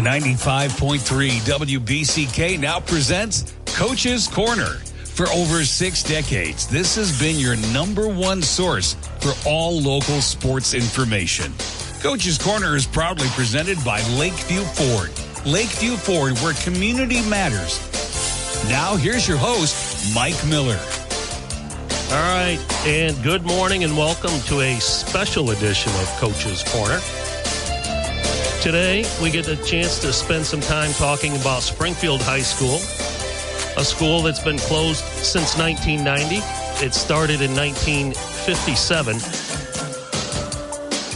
[0.00, 4.78] 95.3 WBCK now presents Coach's Corner.
[5.04, 10.72] For over six decades, this has been your number one source for all local sports
[10.72, 11.52] information.
[12.00, 15.10] Coach's Corner is proudly presented by Lakeview Ford.
[15.44, 17.78] Lakeview Ford, where community matters.
[18.70, 20.80] Now, here's your host, Mike Miller.
[22.10, 27.00] All right, and good morning and welcome to a special edition of Coach's Corner.
[28.60, 32.74] Today, we get a chance to spend some time talking about Springfield High School,
[33.80, 36.36] a school that's been closed since 1990.
[36.84, 39.16] It started in 1957.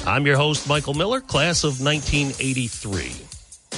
[0.09, 3.12] I'm your host, Michael Miller, class of 1983.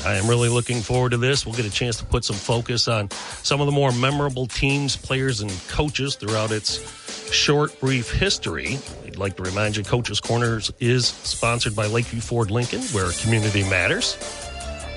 [0.05, 1.45] I am really looking forward to this.
[1.45, 3.11] We'll get a chance to put some focus on
[3.43, 6.79] some of the more memorable teams, players, and coaches throughout its
[7.33, 8.79] short, brief history.
[9.17, 13.63] I'd like to remind you Coach's Corners is sponsored by Lakeview Ford Lincoln, where community
[13.63, 14.15] matters.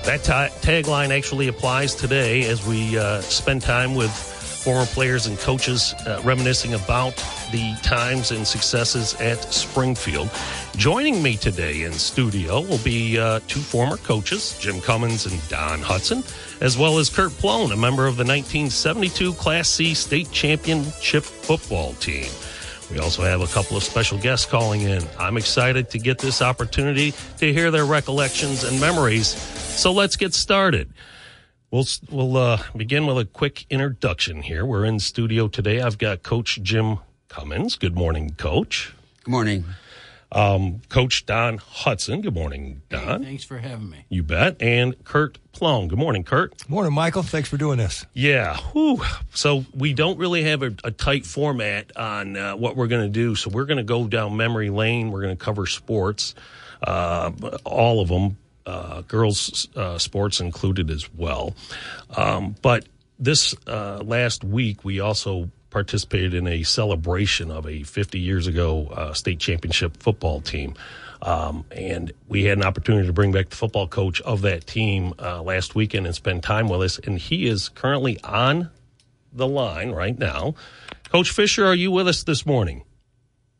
[0.04, 0.20] That
[0.60, 6.20] tagline actually applies today as we uh, spend time with former players and coaches uh,
[6.22, 7.16] reminiscing about
[7.50, 10.28] the times and successes at Springfield.
[10.76, 15.80] Joining me today in studio will be uh, two former coaches, Jim Cummins and Don
[15.80, 16.22] Hudson,
[16.60, 21.94] as well as Kurt Plone, a member of the 1972 Class C state championship football
[21.94, 22.28] team.
[22.90, 25.02] We also have a couple of special guests calling in.
[25.18, 29.28] I'm excited to get this opportunity to hear their recollections and memories.
[29.28, 30.92] So let's get started.
[31.70, 34.66] We'll we'll uh, begin with a quick introduction here.
[34.66, 35.80] We're in studio today.
[35.80, 37.76] I've got Coach Jim Cummins.
[37.76, 38.92] Good morning, Coach.
[39.22, 39.64] Good morning.
[40.32, 42.20] Um, Coach Don Hudson.
[42.20, 43.22] Good morning, Don.
[43.22, 44.04] Hey, thanks for having me.
[44.08, 44.60] You bet.
[44.60, 45.88] And Kurt Plone.
[45.88, 46.68] Good morning, Kurt.
[46.68, 47.22] Morning, Michael.
[47.22, 48.06] Thanks for doing this.
[48.12, 48.56] Yeah.
[48.72, 49.02] Whew.
[49.34, 53.12] So we don't really have a, a tight format on uh, what we're going to
[53.12, 53.34] do.
[53.34, 55.10] So we're going to go down memory lane.
[55.10, 56.34] We're going to cover sports,
[56.82, 57.32] uh,
[57.64, 58.36] all of them,
[58.66, 61.54] uh, girls' uh, sports included as well.
[62.16, 62.86] Um, but
[63.18, 68.88] this uh, last week, we also participated in a celebration of a 50 years ago
[68.88, 70.74] uh, state championship football team.
[71.22, 75.14] Um, and we had an opportunity to bring back the football coach of that team
[75.18, 76.98] uh, last weekend and spend time with us.
[76.98, 78.70] And he is currently on
[79.32, 80.54] the line right now.
[81.10, 82.84] Coach Fisher, are you with us this morning?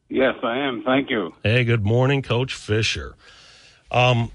[0.08, 0.82] Yes, I am.
[0.84, 1.32] Thank you.
[1.42, 3.14] Hey, good morning, Coach Fisher.
[3.90, 4.32] Um,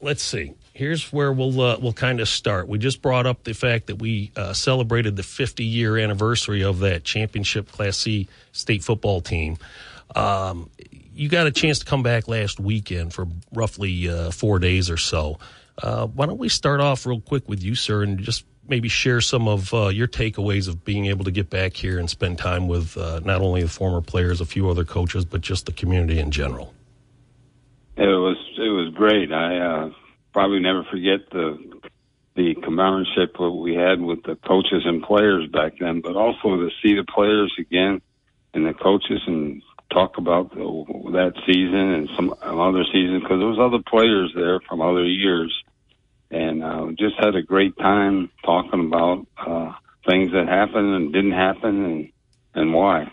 [0.00, 0.54] let's see.
[0.76, 2.68] Here's where we'll uh, we'll kind of start.
[2.68, 6.80] We just brought up the fact that we uh, celebrated the 50 year anniversary of
[6.80, 9.56] that championship Class C state football team.
[10.14, 10.68] Um,
[11.14, 14.98] you got a chance to come back last weekend for roughly uh, four days or
[14.98, 15.38] so.
[15.82, 19.22] Uh, why don't we start off real quick with you, sir, and just maybe share
[19.22, 22.68] some of uh, your takeaways of being able to get back here and spend time
[22.68, 26.18] with uh, not only the former players, a few other coaches, but just the community
[26.18, 26.74] in general.
[27.96, 29.32] It was it was great.
[29.32, 29.88] I
[30.36, 31.56] probably never forget the
[32.34, 36.68] the companionship that we had with the coaches and players back then, but also to
[36.82, 38.02] see the players again
[38.52, 40.60] and the coaches and talk about the,
[41.12, 45.50] that season and some other seasons because there was other players there from other years,
[46.30, 49.72] and uh, just had a great time talking about uh,
[50.06, 52.12] things that happened and didn't happen and
[52.54, 53.10] and why.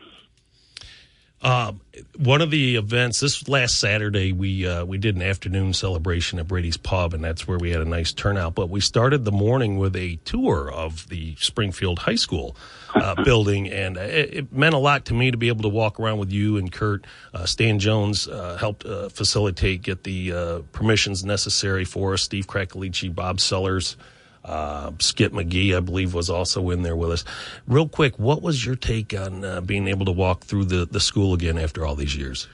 [1.43, 1.73] Uh,
[2.17, 6.47] one of the events this last Saturday, we uh, we did an afternoon celebration at
[6.47, 8.55] Brady's Pub, and that's where we had a nice turnout.
[8.55, 12.55] But we started the morning with a tour of the Springfield High School
[12.95, 15.99] uh, building, and it, it, meant a lot to me to be able to walk
[15.99, 17.05] around with you and Kurt.
[17.33, 22.21] Uh, Stan Jones uh, helped uh, facilitate, get the permissions necessary for us.
[22.21, 23.97] Steve Krakalici, Bob Sellers.
[24.43, 27.25] Uh, Skip McGee, I believe, was also in there with us.
[27.67, 30.99] Real quick, what was your take on uh, being able to walk through the, the
[30.99, 32.47] school again after all these years?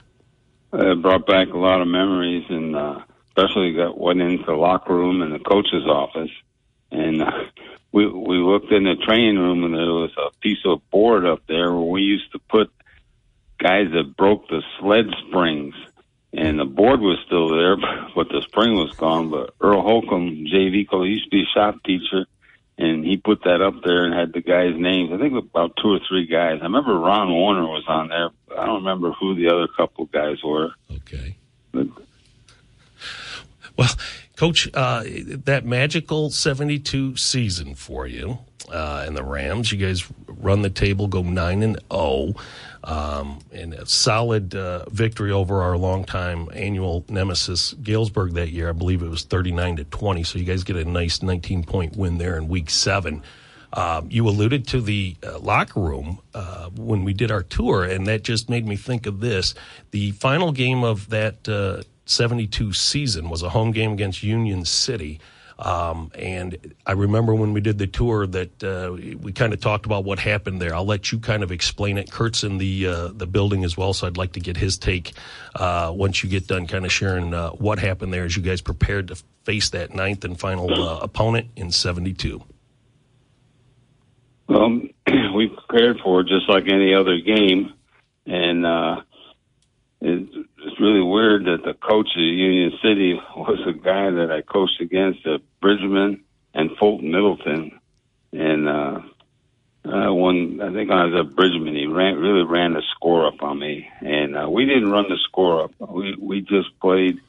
[0.72, 4.94] It brought back a lot of memories, and uh, especially got went into the locker
[4.94, 6.30] room and the coach's office,
[6.92, 7.30] and uh,
[7.90, 11.42] we we looked in the training room, and there was a piece of board up
[11.48, 12.70] there where we used to put
[13.58, 15.74] guys that broke the sled springs
[16.32, 17.76] and the board was still there,
[18.14, 19.30] but the spring was gone.
[19.30, 22.26] But Earl Holcomb, JV coach, used to be a shop teacher,
[22.78, 25.12] and he put that up there and had the guys' names.
[25.12, 26.58] I think about two or three guys.
[26.60, 28.30] I remember Ron Warner was on there.
[28.56, 30.72] I don't remember who the other couple guys were.
[30.90, 31.36] Okay.
[31.72, 31.88] But,
[33.76, 33.88] well,
[34.40, 35.02] Coach, uh,
[35.44, 38.38] that magical 72 season for you
[38.72, 42.32] uh, and the Rams, you guys run the table, go 9 and 0
[42.82, 48.70] um, and a solid uh, victory over our longtime annual nemesis Galesburg that year.
[48.70, 50.22] I believe it was 39 to 20.
[50.22, 53.22] So you guys get a nice 19 point win there in week seven.
[53.74, 58.06] Um, you alluded to the uh, locker room uh, when we did our tour, and
[58.06, 59.54] that just made me think of this.
[59.90, 65.20] The final game of that uh, 72 season was a home game against Union City.
[65.60, 69.84] Um, and I remember when we did the tour that uh, we kind of talked
[69.84, 70.74] about what happened there.
[70.74, 72.10] I'll let you kind of explain it.
[72.10, 75.12] Kurt's in the uh, the building as well, so I'd like to get his take
[75.54, 78.62] uh, once you get done, kind of sharing uh, what happened there as you guys
[78.62, 82.42] prepared to face that ninth and final uh, opponent in '72.
[84.48, 84.80] Well,
[85.34, 87.74] we prepared for it just like any other game,
[88.24, 88.64] and
[90.02, 94.42] uh, it's really weird that the coach of Union City was a guy that I
[94.42, 96.24] coached against at Bridgman
[96.54, 97.78] and Fulton Middleton,
[98.32, 99.00] and uh,
[99.84, 103.42] uh, when I think I was at Bridgman, he ran really ran the score up
[103.42, 105.72] on me, and uh, we didn't run the score up.
[105.78, 107.20] We we just played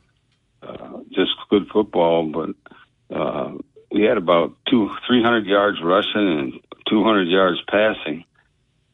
[0.61, 3.53] uh, just good football, but uh,
[3.91, 6.53] we had about two three hundred yards rushing and
[6.89, 8.25] two hundred yards passing,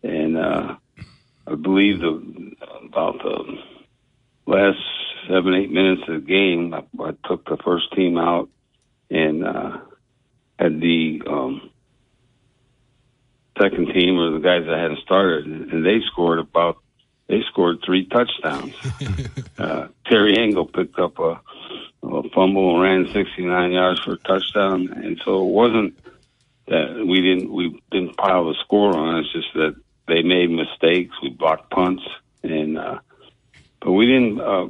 [0.03, 0.75] and uh,
[1.47, 3.57] I believe the about the
[4.47, 4.79] last
[5.27, 8.49] seven eight minutes of the game, I, I took the first team out
[9.09, 9.77] and uh,
[10.57, 11.69] had the um,
[13.61, 16.77] second team or the guys that hadn't started, and they scored about
[17.27, 18.73] they scored three touchdowns.
[19.57, 21.41] uh, Terry Engel picked up a,
[22.03, 25.99] a fumble and ran 69 yards for a touchdown, and so it wasn't
[26.67, 29.19] that we didn't we didn't pile the score on.
[29.19, 29.75] It's just that
[30.07, 31.15] they made mistakes.
[31.21, 32.03] We blocked punts,
[32.43, 32.99] and uh,
[33.79, 34.67] but we didn't uh,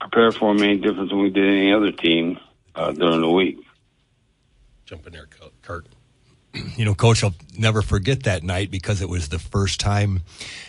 [0.00, 2.38] prepare for them any different than we did any other team
[2.74, 3.58] uh, during the week.
[4.86, 5.28] Jump in there,
[5.62, 5.86] Kurt.
[6.76, 10.22] You know, Coach, I'll never forget that night because it was the first time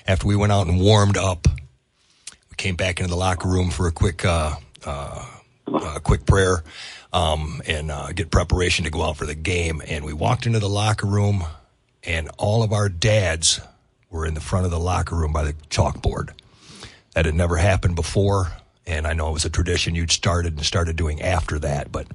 [0.05, 1.47] after we went out and warmed up.
[1.47, 5.25] We came back into the locker room for a quick, uh, uh,
[5.73, 6.63] uh quick prayer
[7.13, 9.81] um, and uh, get preparation to go out for the game.
[9.87, 11.43] And we walked into the locker room,
[12.03, 13.59] and all of our dads
[14.09, 16.31] were in the front of the locker room by the chalkboard.
[17.19, 18.49] That had never happened before,
[18.87, 21.91] and I know it was a tradition you'd started and started doing after that.
[21.91, 22.07] But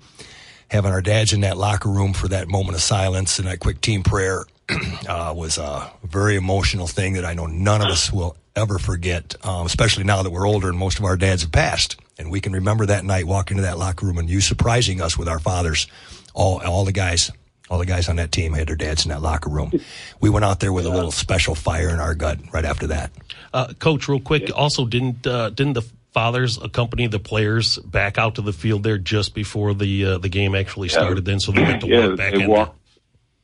[0.69, 3.83] having our dads in that locker room for that moment of silence and that quick
[3.83, 4.47] team prayer
[5.07, 9.37] uh, was a very emotional thing that I know none of us will ever forget,
[9.45, 12.01] um, especially now that we're older and most of our dads have passed.
[12.19, 15.19] And we can remember that night walking into that locker room and you surprising us
[15.19, 15.87] with our fathers,
[16.33, 17.31] all all the guys
[17.71, 19.73] all the guys on that team had their dads in that locker room.
[20.21, 23.11] We went out there with a little special fire in our gut right after that.
[23.53, 28.37] Uh, Coach, real quick, also didn't uh, didn't the fathers accompany the players back out
[28.37, 31.27] to the field there just before the uh, the game actually started?
[31.27, 31.33] Yeah.
[31.33, 32.51] Then, so they went to yeah, work back they in.
[32.51, 32.79] Walked,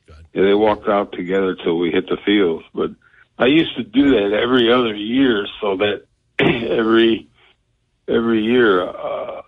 [0.07, 2.63] yeah, they walked out together till we hit the field.
[2.73, 2.91] But
[3.39, 6.05] I used to do that every other year, so that
[6.39, 7.27] every
[8.07, 9.41] every year uh,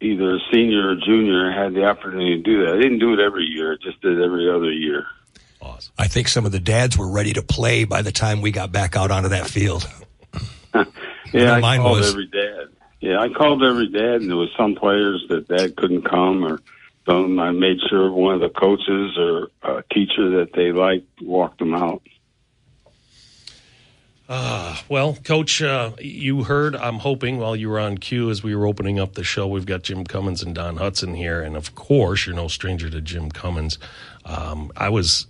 [0.00, 2.74] either a senior or junior had the opportunity to do that.
[2.74, 5.06] I didn't do it every year; I just did every other year.
[5.62, 5.92] Awesome.
[5.98, 8.72] I think some of the dads were ready to play by the time we got
[8.72, 9.88] back out onto that field.
[11.32, 12.10] yeah, I called was.
[12.10, 12.68] every dad.
[13.00, 16.60] Yeah, I called every dad, and there was some players that dad couldn't come, or
[17.06, 21.58] some I made sure one of the coaches or a teacher that they liked walked
[21.58, 22.02] them out.
[24.30, 28.54] Uh, well, Coach, uh, you heard, I'm hoping, while you were on cue as we
[28.54, 31.42] were opening up the show, we've got Jim Cummins and Don Hudson here.
[31.42, 33.76] And of course, you're no stranger to Jim Cummins.
[34.24, 35.26] Um, I was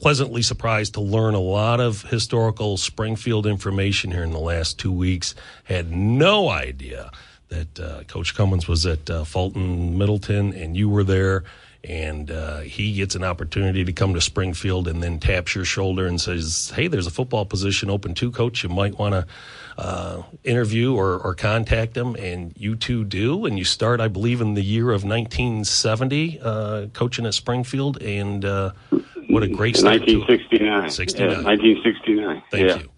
[0.00, 4.92] pleasantly surprised to learn a lot of historical Springfield information here in the last two
[4.92, 5.34] weeks.
[5.64, 7.10] Had no idea
[7.48, 11.42] that uh, Coach Cummins was at uh, Fulton Middleton and you were there
[11.84, 16.06] and uh, he gets an opportunity to come to Springfield and then taps your shoulder
[16.06, 18.62] and says, "Hey, there's a football position open too, coach.
[18.62, 19.26] You might want to
[19.76, 24.40] uh, interview or, or, contact him." And you two do, and you start, I believe,
[24.40, 28.02] in the year of 1970, uh, coaching at Springfield.
[28.02, 28.72] And uh,
[29.28, 30.00] what a great start!
[30.00, 30.90] 1969.
[30.90, 31.30] 69.
[31.30, 32.42] Yeah, 1969.
[32.50, 32.76] Thank yeah.
[32.78, 32.88] you.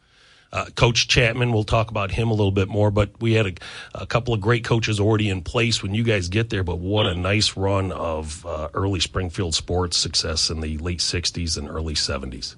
[0.53, 3.53] Uh, Coach Chapman, we'll talk about him a little bit more, but we had a,
[3.95, 6.63] a, couple of great coaches already in place when you guys get there.
[6.63, 11.59] But what a nice run of uh, early Springfield sports success in the late 60s
[11.59, 12.57] and early 70s.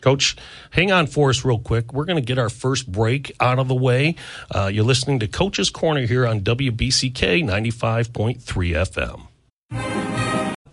[0.00, 0.36] Coach,
[0.70, 1.92] hang on for us real quick.
[1.92, 4.14] We're going to get our first break out of the way.
[4.54, 9.28] Uh, you're listening to Coach's Corner here on WBCK 95.3
[9.72, 10.17] FM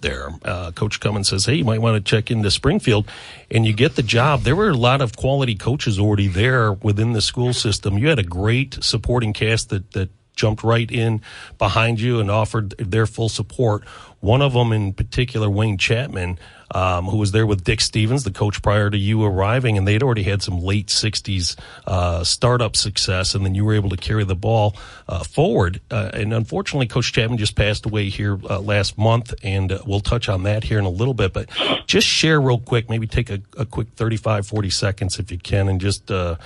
[0.06, 0.30] there.
[0.44, 3.06] Uh, Coach Cummins says, "Hey, you might want to check into Springfield,"
[3.50, 4.44] and you get the job.
[4.44, 7.98] There were a lot of quality coaches already there within the school system.
[7.98, 11.22] You had a great supporting cast that that jumped right in
[11.58, 13.84] behind you and offered their full support.
[14.20, 16.40] One of them in particular, Wayne Chapman,
[16.72, 20.02] um, who was there with Dick Stevens, the coach prior to you arriving, and they'd
[20.02, 24.24] already had some late 60s uh, startup success, and then you were able to carry
[24.24, 24.76] the ball
[25.08, 25.80] uh, forward.
[25.92, 30.00] Uh, and unfortunately, Coach Chapman just passed away here uh, last month, and uh, we'll
[30.00, 31.34] touch on that here in a little bit.
[31.34, 31.50] But
[31.86, 35.70] just share real quick, maybe take a, a quick 35, 40 seconds if you can,
[35.70, 36.38] and just, uh,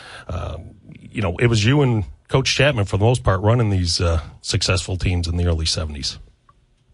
[0.99, 4.21] you know, it was you and Coach Chapman, for the most part, running these uh,
[4.41, 6.19] successful teams in the early 70s.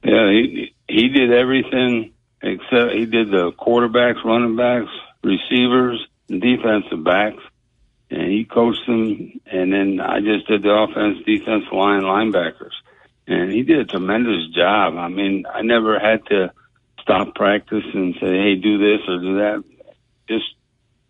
[0.04, 4.92] Yeah, he he did everything except he did the quarterbacks, running backs,
[5.24, 7.42] receivers, defensive backs,
[8.10, 9.42] and he coached them.
[9.46, 12.76] And then I just did the offense, defense line, linebackers,
[13.28, 14.96] and he did a tremendous job.
[14.96, 16.54] I mean, I never had to
[17.02, 19.64] stop practice and say, "Hey, do this or do that."
[20.30, 20.46] Just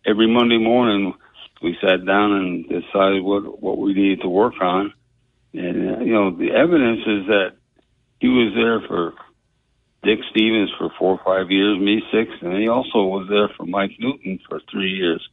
[0.05, 1.13] every Monday morning,
[1.62, 4.93] we sat down and decided what what we needed to work on.
[5.53, 7.53] And uh, you know, the evidence is that
[8.19, 9.13] he was there for
[10.03, 13.65] Dick Stevens for four or five years, me six, and he also was there for
[13.65, 15.27] Mike Newton for three years.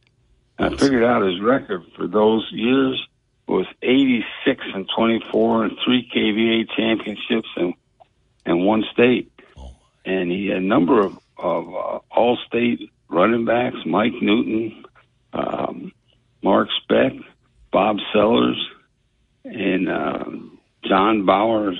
[0.57, 3.07] And I figured out his record for those years
[3.47, 7.73] was 86 and 24 and three KVA championships and
[8.45, 9.31] and one state.
[10.05, 14.83] And he had a number of, of uh, all-state running backs, Mike Newton,
[15.31, 15.93] um,
[16.43, 17.13] Mark Speck,
[17.71, 18.69] Bob Sellers,
[19.45, 20.25] and uh,
[20.87, 21.71] John Bauer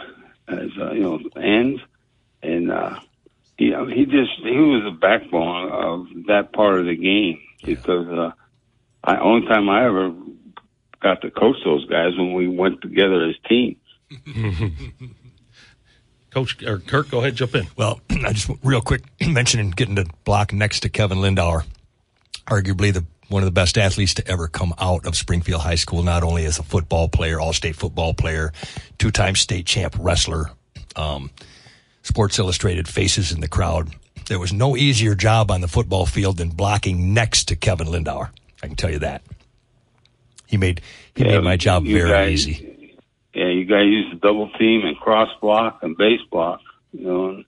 [0.47, 1.81] as uh, you know ends,
[2.41, 2.99] and uh,
[3.57, 8.31] he he just he was the backbone of that part of the game because uh,
[9.03, 10.13] I only time I ever
[11.01, 13.77] got to coach those guys when we went together as teams.
[16.31, 17.67] Coach or Kirk, go ahead, jump in.
[17.75, 21.63] Well, I just real quick mentioning getting the block next to Kevin Lindauer,
[22.47, 26.03] arguably the one of the best athletes to ever come out of Springfield High School,
[26.03, 28.53] not only as a football player, all state football player,
[28.99, 30.51] two time state champ wrestler,
[30.95, 31.31] um,
[32.03, 33.89] Sports Illustrated faces in the crowd.
[34.27, 38.29] There was no easier job on the football field than blocking next to Kevin Lindauer.
[38.61, 39.23] I can tell you that.
[40.45, 40.81] He made
[41.15, 42.69] he Yeah, made my job very guys- easy.
[43.33, 46.61] Yeah, you guys used to double team and cross block and base block.
[46.91, 47.43] You know,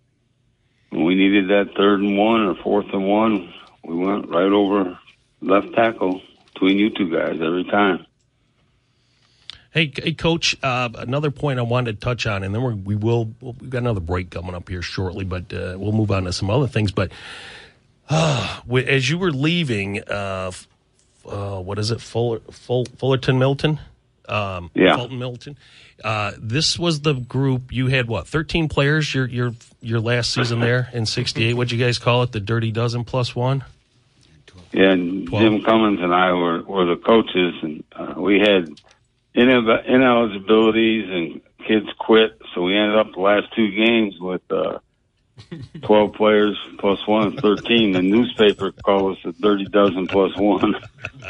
[0.89, 4.97] when we needed that third and one or fourth and one, we went right over
[5.45, 6.21] left tackle
[6.53, 8.05] between you two guys every time.
[9.71, 10.55] Hey, hey, Coach.
[10.63, 13.31] Uh, another point I wanted to touch on, and then we're, we will.
[13.41, 16.49] We've got another break coming up here shortly, but uh, we'll move on to some
[16.49, 16.93] other things.
[16.93, 17.11] But
[18.09, 20.51] uh, as you were leaving, uh,
[21.29, 23.79] uh, what is it, Fuller, Full, Fullerton Milton?
[24.29, 24.95] Um, Yeah.
[24.95, 25.57] Fulton Milton.
[26.03, 28.07] Uh, this was the group you had.
[28.07, 29.13] What, thirteen players?
[29.13, 31.53] Your your your last season there in '68.
[31.53, 32.31] What'd you guys call it?
[32.31, 33.63] The Dirty Dozen plus one.
[34.75, 35.41] Yeah, and Twelve.
[35.41, 38.69] Jim Cummins and I were, were the coaches, and uh, we had
[39.33, 44.79] inel- ineligibilities and kids quit, so we ended up the last two games with uh,
[45.81, 47.93] 12 players plus one, 13.
[47.93, 50.75] The newspaper called us a dirty dozen plus one.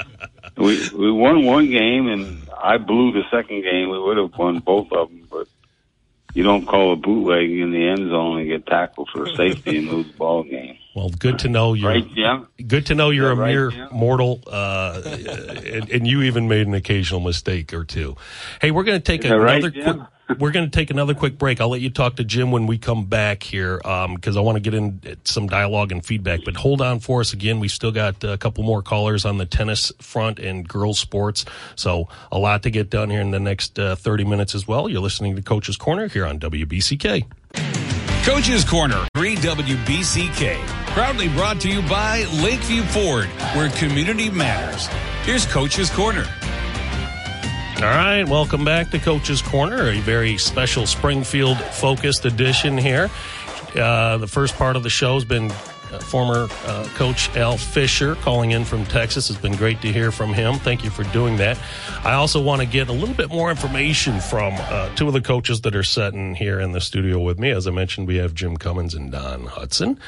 [0.57, 3.89] we we won one game, and I blew the second game.
[3.89, 5.47] We would have won both of them, but
[6.33, 9.89] you don't call a bootleg in the end zone and get tackled for safety and
[9.89, 10.79] lose the ball game.
[10.95, 12.47] Well, good to know you're Right, Jim?
[12.65, 13.87] Good to know you're a Yeah, right, mere yeah.
[13.91, 18.15] mortal, uh, and, and you even made an occasional mistake or two.
[18.61, 19.97] Hey, we're going to take Is that right, another Jim?
[19.97, 20.09] quick.
[20.39, 21.61] We're going to take another quick break.
[21.61, 24.59] I'll let you talk to Jim when we come back here because I want to
[24.59, 26.39] get in some dialogue and feedback.
[26.43, 27.59] But hold on for us again.
[27.59, 32.07] We still got a couple more callers on the tennis front and girls sports, so
[32.31, 34.89] a lot to get done here in the next uh, 30 minutes as well.
[34.89, 37.25] You're listening to Coach's Corner here on WBCK.
[38.25, 40.84] Coach's Corner, 3 WBCK.
[40.95, 44.87] Proudly brought to you by Lakeview Ford, where community matters.
[45.25, 46.23] Here's Coach's Corner.
[47.75, 53.09] All right, welcome back to Coach's Corner, a very special Springfield focused edition here.
[53.75, 55.51] Uh, the first part of the show has been
[55.91, 59.29] uh, former uh, coach Al Fisher calling in from Texas.
[59.29, 60.55] It's been great to hear from him.
[60.55, 61.57] Thank you for doing that.
[62.03, 65.21] I also want to get a little bit more information from uh, two of the
[65.21, 67.51] coaches that are sitting here in the studio with me.
[67.51, 69.99] As I mentioned, we have Jim Cummins and Don Hudson.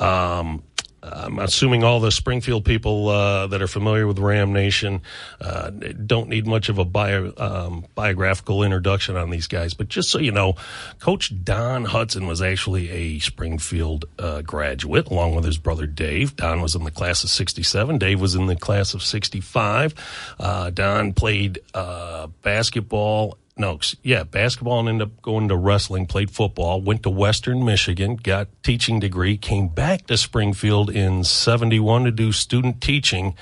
[0.00, 0.62] Um,
[1.02, 5.02] I'm assuming all the Springfield people uh, that are familiar with Ram Nation
[5.40, 9.74] uh, don't need much of a bio, um, biographical introduction on these guys.
[9.74, 10.54] But just so you know,
[11.00, 16.36] Coach Don Hudson was actually a Springfield uh, graduate, along with his brother Dave.
[16.36, 17.98] Don was in the class of '67.
[17.98, 19.94] Dave was in the class of '65.
[20.38, 26.30] Uh, Don played uh, basketball no, yeah, basketball and ended up going to wrestling, played
[26.30, 32.10] football, went to Western Michigan, got teaching degree, came back to Springfield in 71 to
[32.10, 33.34] do student teaching.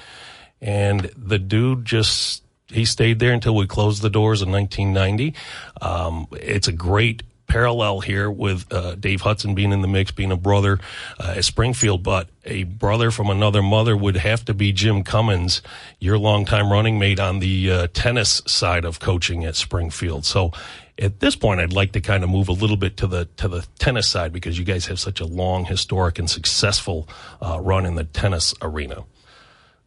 [0.60, 5.34] And the dude just, he stayed there until we closed the doors in 1990.
[5.80, 10.30] Um, it's a great parallel here with uh, Dave Hudson being in the mix, being
[10.30, 10.78] a brother
[11.18, 15.60] uh, at Springfield, but a brother from another mother would have to be Jim Cummins,
[15.98, 20.24] your longtime running mate on the uh, tennis side of coaching at Springfield.
[20.24, 20.52] So
[20.96, 23.48] at this point, I'd like to kind of move a little bit to the to
[23.48, 27.08] the tennis side because you guys have such a long, historic, and successful
[27.42, 29.04] uh, run in the tennis arena.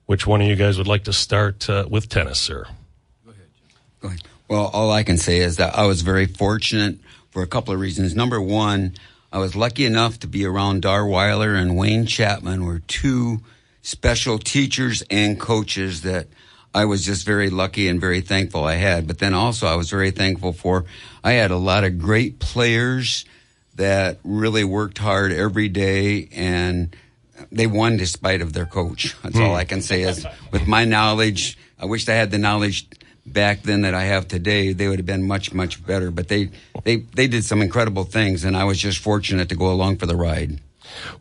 [0.05, 2.65] Which one of you guys would like to start uh, with tennis, sir?
[4.01, 4.21] Go ahead.
[4.49, 6.99] Well, all I can say is that I was very fortunate
[7.33, 8.15] for a couple of reasons.
[8.15, 8.93] Number one,
[9.31, 13.41] I was lucky enough to be around Dar Weiler and Wayne Chapman, were two
[13.81, 16.27] special teachers and coaches that
[16.75, 19.07] I was just very lucky and very thankful I had.
[19.07, 20.85] But then also, I was very thankful for
[21.23, 23.25] I had a lot of great players
[23.75, 26.95] that really worked hard every day and
[27.51, 29.15] they won despite of their coach.
[29.23, 29.55] That's all hmm.
[29.55, 32.87] I can say is with my knowledge, I wish I had the knowledge
[33.25, 36.11] back then that I have today, they would have been much, much better.
[36.11, 36.49] But they,
[36.83, 40.05] they, they did some incredible things and I was just fortunate to go along for
[40.05, 40.59] the ride.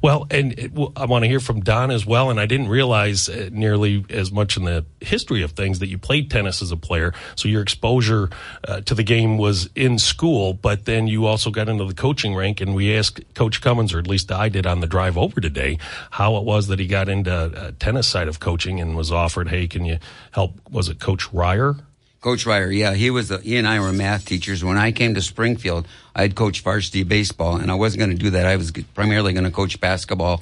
[0.01, 2.31] Well, and it, well, I want to hear from Don as well.
[2.31, 5.99] And I didn't realize uh, nearly as much in the history of things that you
[5.99, 7.15] played tennis as a player.
[7.37, 8.31] So your exposure
[8.67, 12.35] uh, to the game was in school, but then you also got into the coaching
[12.35, 12.61] rank.
[12.61, 15.79] And we asked Coach Cummins, or at least I did on the drive over today,
[16.11, 19.49] how it was that he got into uh, tennis side of coaching and was offered,
[19.49, 19.99] hey, can you
[20.33, 20.59] help?
[20.71, 21.77] Was it Coach Ryer?
[22.23, 23.33] Coach Ryer, yeah, he was.
[23.33, 24.63] A, he and I were math teachers.
[24.63, 28.17] When I came to Springfield, I had coached varsity baseball, and I wasn't going to
[28.17, 28.47] do that.
[28.47, 30.41] I was primarily going to coach basketball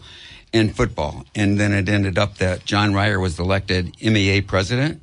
[0.52, 1.24] and football.
[1.34, 5.00] And then it ended up that John Ryer was elected MEA president,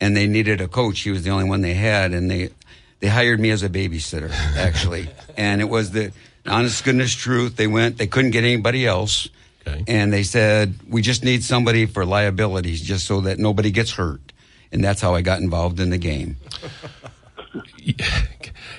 [0.00, 1.00] and they needed a coach.
[1.00, 2.50] He was the only one they had, and they
[2.98, 5.08] they hired me as a babysitter, actually.
[5.36, 6.12] and it was the
[6.44, 7.54] honest goodness truth.
[7.54, 7.98] They went.
[7.98, 9.28] They couldn't get anybody else.
[9.64, 9.84] Okay.
[9.86, 14.32] And they said, we just need somebody for liabilities, just so that nobody gets hurt
[14.72, 16.36] and that's how I got involved in the game.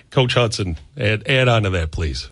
[0.09, 2.29] Coach Hudson, add, add on to that, please.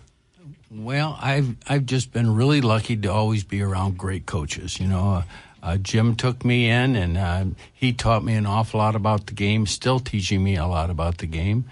[0.70, 4.78] Well, I've I've just been really lucky to always be around great coaches.
[4.78, 5.22] You know, uh,
[5.62, 9.32] uh, Jim took me in, and uh, he taught me an awful lot about the
[9.32, 9.66] game.
[9.66, 11.64] Still teaching me a lot about the game,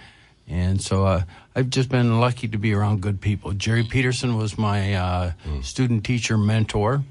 [0.48, 1.22] and so uh,
[1.54, 3.52] I've just been lucky to be around good people.
[3.52, 5.64] Jerry Peterson was my mm.
[5.64, 7.02] student teacher mentor,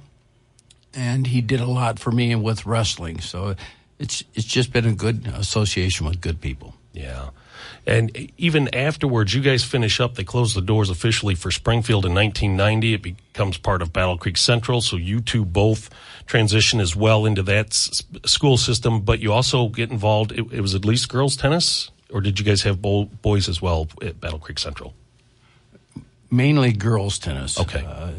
[0.94, 3.20] and he did a lot for me with wrestling.
[3.20, 3.56] So
[4.04, 6.76] it's it's just been a good association with good people.
[6.92, 7.30] Yeah.
[7.88, 10.16] And even afterwards, you guys finish up.
[10.16, 12.94] They close the doors officially for Springfield in 1990.
[12.94, 14.82] It becomes part of Battle Creek Central.
[14.82, 15.90] So you two both
[16.26, 19.02] transition as well into that s- school system.
[19.02, 20.32] But you also get involved.
[20.34, 23.62] It, it, was at least girls tennis, or did you guys have bo- boys as
[23.62, 24.94] well at Battle Creek Central?
[26.30, 27.60] Mainly girls tennis.
[27.60, 27.86] Okay.
[27.86, 28.12] Uh,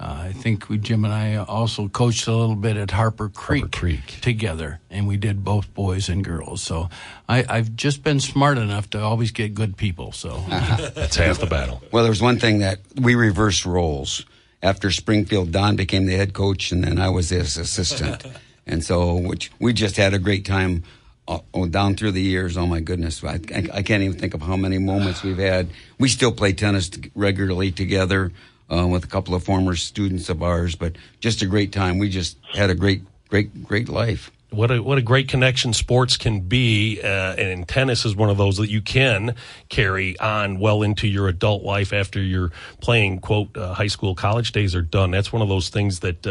[0.00, 3.62] uh, I think we, Jim and I also coached a little bit at Harper Creek,
[3.62, 6.62] Harper Creek, together, and we did both boys and girls.
[6.62, 6.88] So
[7.28, 10.12] I, have just been smart enough to always get good people.
[10.12, 11.82] So that's half the battle.
[11.90, 14.24] Well, there was one thing that we reversed roles
[14.62, 15.50] after Springfield.
[15.50, 18.24] Don became the head coach, and then I was his assistant,
[18.68, 20.84] and so which we just had a great time.
[21.26, 24.40] Uh, down through the years, oh my goodness, I, I, I can't even think of
[24.40, 25.68] how many moments we've had.
[25.98, 28.32] We still play tennis regularly together
[28.72, 31.98] uh, with a couple of former students of ours, but just a great time.
[31.98, 36.16] We just had a great, great, great life what a what a great connection sports
[36.16, 39.34] can be, uh, and tennis is one of those that you can
[39.68, 42.50] carry on well into your adult life after your
[42.80, 45.10] playing quote uh, high school college days are done.
[45.10, 46.26] That's one of those things that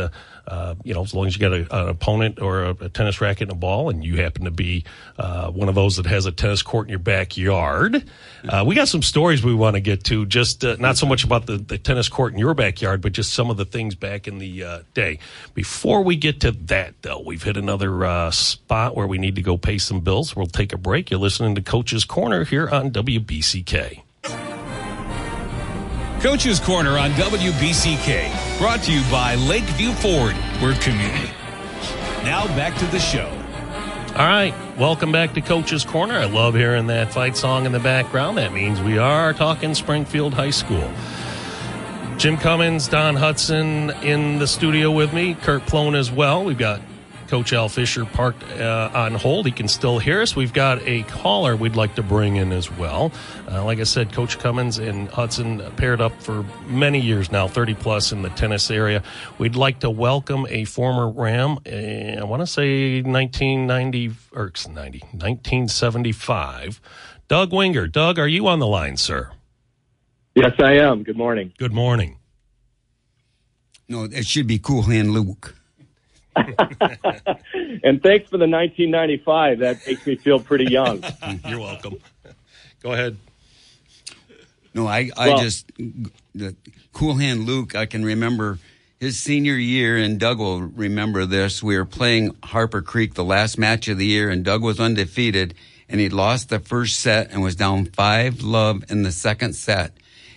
[0.47, 3.19] uh, you know, as long as you got a, an opponent or a, a, tennis
[3.19, 4.85] racket and a ball, and you happen to be
[5.17, 8.03] uh, one of those that has a tennis court in your backyard.
[8.47, 11.25] Uh, we got some stories we want to get to, just uh, not so much
[11.25, 14.27] about the, the, tennis court in your backyard, but just some of the things back
[14.27, 15.19] in the uh, day.
[15.53, 19.41] Before we get to that, though, we've hit another uh, spot where we need to
[19.41, 20.35] go pay some bills.
[20.35, 21.11] We'll take a break.
[21.11, 24.03] You're listening to Coach's Corner here on WBCK.
[26.21, 31.29] Coach's Corner on WBCK, brought to you by Lakeview Ford, we're community.
[32.23, 33.29] Now back to the show.
[34.15, 36.15] All right, welcome back to Coach's Corner.
[36.15, 38.39] I love hearing that fight song in the background.
[38.39, 40.91] That means we are talking Springfield High School.
[42.17, 46.43] Jim Cummins, Don Hudson in the studio with me, Kurt Plone as well.
[46.43, 46.81] We've got
[47.27, 49.45] Coach Al Fisher parked uh, on hold.
[49.45, 50.35] He can still hear us.
[50.35, 53.11] We've got a caller we'd like to bring in as well.
[53.49, 57.75] Uh, like I said, Coach Cummins and Hudson paired up for many years now, 30
[57.75, 59.03] plus in the tennis area.
[59.37, 64.99] We'd like to welcome a former Ram, uh, I want to say 1990 or 90,
[64.99, 66.81] 1975,
[67.27, 67.87] Doug Winger.
[67.87, 69.31] Doug, are you on the line, sir?
[70.35, 71.03] Yes, I am.
[71.03, 71.51] Good morning.
[71.57, 72.19] Good morning.
[73.89, 75.56] No, it should be Cool Hand Luke.
[77.83, 79.59] and thanks for the 1995.
[79.59, 81.03] That makes me feel pretty young.
[81.47, 81.97] You're welcome.
[82.81, 83.17] Go ahead.
[84.73, 85.71] No, I, I well, just
[86.35, 86.55] the
[86.93, 87.75] cool hand Luke.
[87.75, 88.59] I can remember
[88.99, 91.63] his senior year, and Doug will remember this.
[91.63, 95.55] We were playing Harper Creek, the last match of the year, and Doug was undefeated,
[95.89, 99.93] and he lost the first set and was down five love in the second set,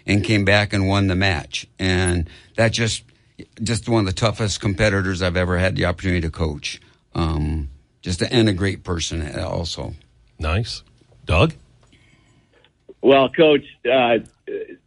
[0.06, 1.66] and came back and won the match.
[1.78, 3.02] And that just
[3.62, 6.80] just one of the toughest competitors I've ever had the opportunity to coach.
[7.14, 7.68] Um,
[8.02, 9.94] just a, and a great person also.
[10.38, 10.82] Nice,
[11.26, 11.54] Doug.
[13.02, 14.18] Well, Coach, uh,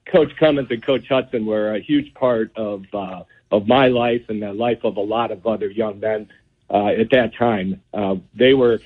[0.06, 4.42] Coach Cummins and Coach Hudson were a huge part of uh, of my life and
[4.42, 6.28] the life of a lot of other young men
[6.70, 7.82] uh, at that time.
[7.94, 8.80] Uh, they were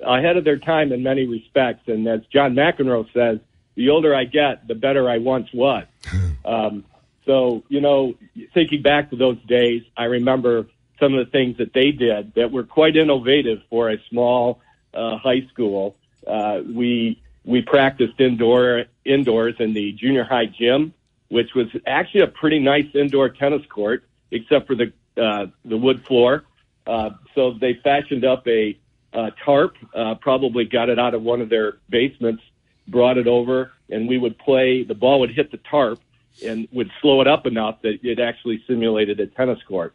[0.00, 3.38] ahead of their time in many respects, and as John McEnroe says,
[3.74, 5.84] the older I get, the better I once was.
[6.44, 6.84] um,
[7.26, 8.14] so, you know,
[8.52, 10.66] thinking back to those days, I remember
[11.00, 14.60] some of the things that they did that were quite innovative for a small
[14.92, 15.96] uh, high school.
[16.26, 20.94] Uh, we we practiced indoor indoors in the junior high gym,
[21.28, 26.04] which was actually a pretty nice indoor tennis court, except for the uh, the wood
[26.06, 26.44] floor.
[26.86, 28.78] Uh, so they fashioned up a,
[29.14, 32.42] a tarp, uh, probably got it out of one of their basements,
[32.88, 34.84] brought it over, and we would play.
[34.84, 35.98] The ball would hit the tarp
[36.42, 39.94] and would slow it up enough that it actually simulated a tennis court.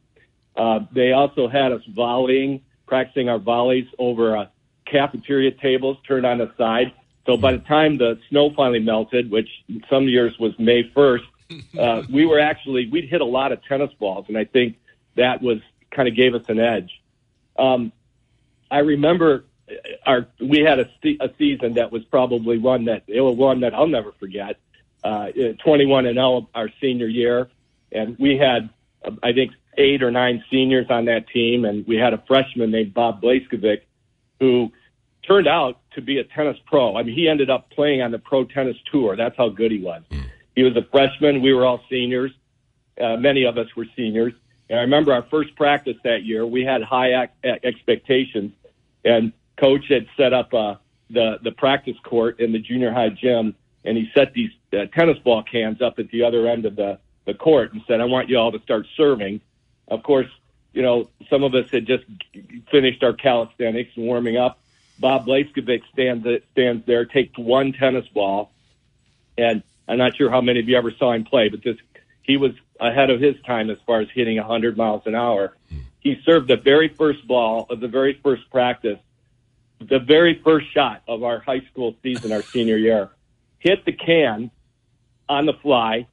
[0.55, 4.45] Uh, they also had us volleying, practicing our volleys over uh,
[4.85, 6.93] cafeteria tables turned on the side.
[7.25, 9.49] So by the time the snow finally melted, which
[9.89, 11.23] some years was May 1st,
[11.79, 14.25] uh, we were actually, we'd hit a lot of tennis balls.
[14.27, 14.77] And I think
[15.15, 15.59] that was
[15.91, 16.91] kind of gave us an edge.
[17.57, 17.91] Um,
[18.71, 19.45] I remember
[20.05, 23.73] our, we had a, a season that was probably one that, it was one that
[23.73, 24.57] I'll never forget.
[25.03, 25.27] Uh,
[25.63, 27.49] 21 and 0 our senior year.
[27.91, 28.69] And we had,
[29.05, 31.63] uh, I think, eight or nine seniors on that team.
[31.65, 33.81] And we had a freshman named Bob Blaskovic
[34.39, 34.71] who
[35.25, 36.97] turned out to be a tennis pro.
[36.97, 39.15] I mean, he ended up playing on the pro tennis tour.
[39.15, 40.03] That's how good he was.
[40.55, 41.41] He was a freshman.
[41.41, 42.31] We were all seniors.
[42.99, 44.33] Uh, many of us were seniors.
[44.69, 48.51] And I remember our first practice that year, we had high ac- expectations.
[49.05, 50.75] And coach had set up uh,
[51.09, 53.55] the, the practice court in the junior high gym.
[53.85, 56.99] And he set these uh, tennis ball cans up at the other end of the,
[57.25, 59.41] the court and said, I want you all to start serving.
[59.87, 60.27] Of course,
[60.73, 62.03] you know, some of us had just
[62.69, 64.59] finished our calisthenics and warming up.
[64.99, 68.51] Bob Blaskovic stands stands there, takes one tennis ball,
[69.37, 71.77] and I'm not sure how many of you ever saw him play, but this
[72.21, 75.55] he was ahead of his time as far as hitting 100 miles an hour.
[75.99, 78.99] He served the very first ball of the very first practice,
[79.81, 83.09] the very first shot of our high school season, our senior year,
[83.59, 84.51] hit the can
[85.27, 86.07] on the fly,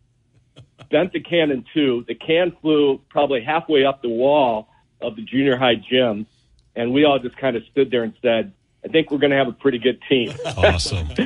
[0.90, 2.04] bent the can in two.
[2.06, 4.68] The can flew probably halfway up the wall
[5.00, 6.26] of the junior high gym,
[6.74, 8.52] and we all just kind of stood there and said,
[8.84, 10.32] I think we're going to have a pretty good team.
[10.56, 11.08] Awesome.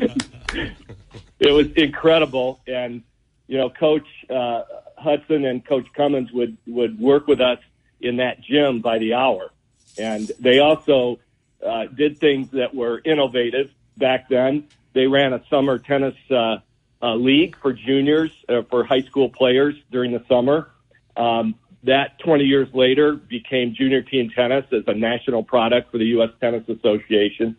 [1.39, 3.03] it was incredible, and
[3.47, 4.63] you know, Coach uh,
[4.97, 7.59] Hudson and Coach Cummins would would work with us
[8.01, 9.51] in that gym by the hour,
[9.99, 11.19] and they also
[11.65, 14.67] uh, did things that were innovative back then.
[14.93, 16.57] They ran a summer tennis uh,
[17.03, 20.71] uh, league for juniors uh, for high school players during the summer.
[21.17, 26.07] Um, that 20 years later became junior team tennis as a national product for the
[26.07, 26.31] U.S.
[26.41, 27.57] Tennis Association.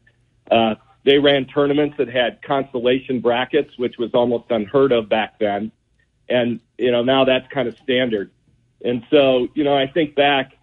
[0.50, 5.72] Uh, they ran tournaments that had consolation brackets, which was almost unheard of back then.
[6.30, 8.30] And, you know, now that's kind of standard.
[8.86, 10.54] And so, you know, I think back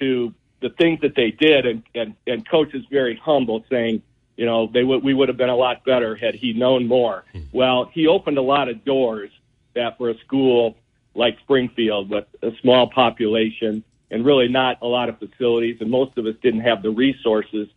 [0.00, 4.02] to the things that they did and, and, and coach is very humble saying,
[4.36, 7.24] you know, they would, we would have been a lot better had he known more.
[7.52, 9.30] Well, he opened a lot of doors
[9.74, 10.76] that for a school
[11.14, 16.18] like Springfield with a small population and really not a lot of facilities, and most
[16.18, 17.68] of us didn't have the resources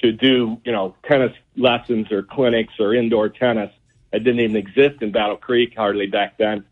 [0.00, 3.72] to do, you know, tennis lessons or clinics or indoor tennis.
[4.12, 6.64] It didn't even exist in Battle Creek hardly back then.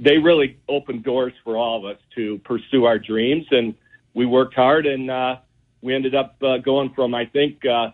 [0.00, 3.74] They really opened doors for all of us to pursue our dreams, and
[4.12, 5.36] we worked hard, and uh,
[5.82, 7.90] we ended up uh, going from, I think, uh,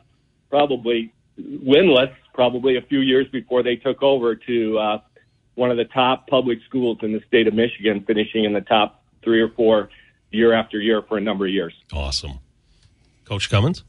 [0.51, 5.01] probably winless, probably a few years before they took over to uh,
[5.55, 9.03] one of the top public schools in the state of Michigan, finishing in the top
[9.23, 9.89] three or four
[10.31, 11.75] year after year for a number of years.
[11.93, 12.39] Awesome.
[13.25, 13.85] Coach Cummins?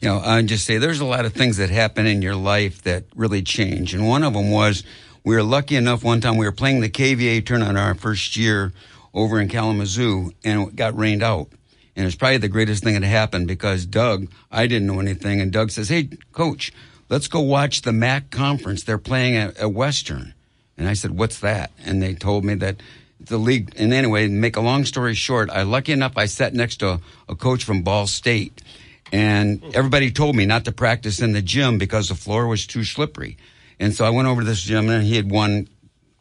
[0.00, 2.82] You know, I just say there's a lot of things that happen in your life
[2.82, 3.94] that really change.
[3.94, 4.82] And one of them was
[5.24, 8.72] we were lucky enough one time we were playing the KVA tournament our first year
[9.12, 11.48] over in Kalamazoo and it got rained out.
[11.98, 15.40] And it's probably the greatest thing that happened because Doug, I didn't know anything.
[15.40, 16.72] And Doug says, Hey, coach,
[17.08, 18.84] let's go watch the MAC conference.
[18.84, 20.32] They're playing at, at Western.
[20.76, 21.72] And I said, what's that?
[21.84, 22.76] And they told me that
[23.18, 26.76] the league, and anyway, make a long story short, I lucky enough, I sat next
[26.76, 28.62] to a, a coach from Ball State
[29.10, 32.84] and everybody told me not to practice in the gym because the floor was too
[32.84, 33.38] slippery.
[33.80, 35.68] And so I went over to this gym and he had won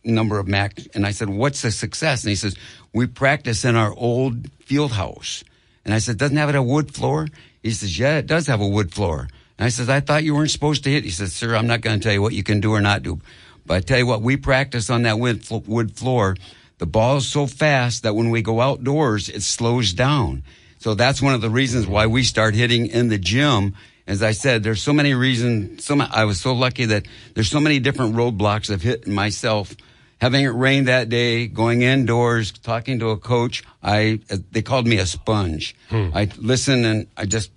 [0.03, 2.23] number of MAC and I said, what's the success?
[2.23, 2.55] And he says,
[2.93, 5.43] we practice in our old field house.
[5.87, 7.29] And I said, doesn't have it a wood floor?
[7.63, 9.29] He says, yeah, it does have a wood floor.
[9.57, 11.05] And I said, I thought you weren't supposed to hit.
[11.05, 13.03] He says, sir, I'm not going to tell you what you can do or not
[13.03, 13.21] do.
[13.65, 16.35] But I tell you what, we practice on that wood, floor.
[16.79, 20.43] The ball is so fast that when we go outdoors, it slows down.
[20.79, 23.73] So that's one of the reasons why we start hitting in the gym.
[24.05, 25.85] As I said, there's so many reasons.
[25.85, 29.73] So I was so lucky that there's so many different roadblocks I've hit myself
[30.19, 34.19] having it rain that day, going indoors, talking to a coach, I
[34.51, 35.75] they called me a sponge.
[35.89, 36.09] Hmm.
[36.13, 37.51] I listen and I just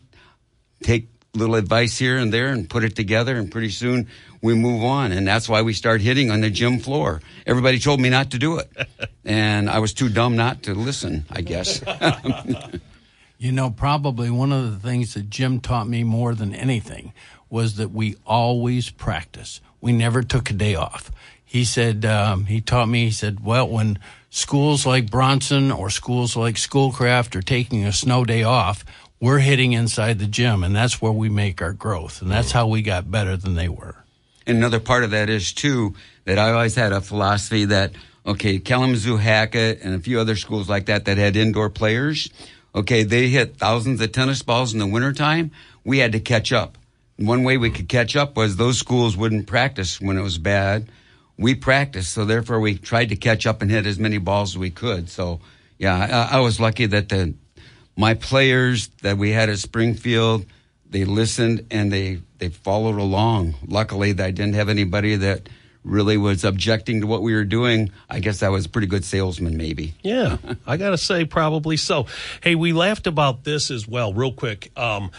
[0.83, 4.09] take little advice here and there and put it together, and pretty soon
[4.43, 5.13] we move on.
[5.13, 7.21] And that's why we start hitting on the gym floor.
[7.47, 8.71] Everybody told me not to do it,
[9.25, 11.25] and I was too dumb not to listen.
[11.31, 11.83] I guess.
[13.43, 17.15] You know, probably one of the things that Jim taught me more than anything
[17.49, 19.63] was that we always practice.
[19.81, 21.11] We never took a day off.
[21.51, 23.99] He said, um, he taught me, he said, well, when
[24.31, 28.85] schools like Bronson or schools like Schoolcraft are taking a snow day off,
[29.19, 32.23] we're hitting inside the gym, and that's where we make our growth.
[32.23, 33.97] And that's how we got better than they were.
[34.47, 38.61] And another part of that is too that I always had a philosophy that okay,
[38.61, 42.31] Kalamazoo Hackett and a few other schools like that that had indoor players,
[42.77, 45.51] okay, they hit thousands of tennis balls in the wintertime.
[45.83, 46.79] We had to catch up.
[47.17, 50.89] One way we could catch up was those schools wouldn't practice when it was bad.
[51.41, 54.59] We practiced, so therefore we tried to catch up and hit as many balls as
[54.59, 55.09] we could.
[55.09, 55.41] So,
[55.79, 57.35] yeah, I, I was lucky that the
[57.97, 60.47] my players that we had at Springfield,
[60.89, 63.55] they listened and they they followed along.
[63.67, 65.49] Luckily, I didn't have anybody that
[65.83, 67.91] really was objecting to what we were doing.
[68.09, 69.95] I guess I was a pretty good salesman, maybe.
[70.03, 72.07] Yeah, I got to say, probably so.
[72.43, 74.71] Hey, we laughed about this as well, real quick.
[74.77, 75.11] Um,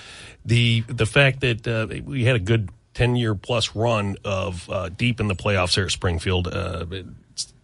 [0.45, 4.89] the the fact that uh, we had a good ten year plus run of uh,
[4.89, 6.47] deep in the playoffs here at Springfield.
[6.47, 6.85] Uh,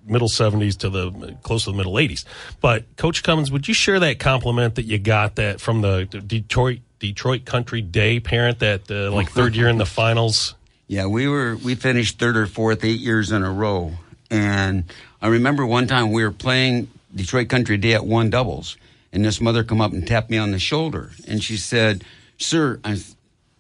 [0.06, 2.24] middle 70s to the close to the middle 80s
[2.62, 6.80] but coach cummins would you share that compliment that you got that from the detroit
[7.00, 10.56] detroit country day parent that uh, like third year in the finals?
[10.88, 13.94] Yeah, we were we finished third or fourth eight years in a row,
[14.32, 14.86] and
[15.22, 18.78] I remember one time we were playing Detroit Country Day at one doubles,
[19.12, 22.04] and this mother come up and tapped me on the shoulder, and she said,
[22.38, 23.02] "Sir, I,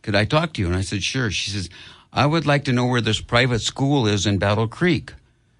[0.07, 1.69] could I talk to you?" And I said, "Sure." She says,
[2.13, 5.11] "I would like to know where this private school is in Battle Creek."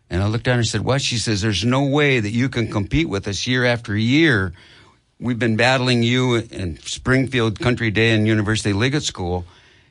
[0.10, 2.71] And I looked down and said, "What?" She says, "There's no way that you can
[2.71, 4.53] compete with us year after year.
[5.19, 9.45] We've been battling you in Springfield Country Day and University Liggett School."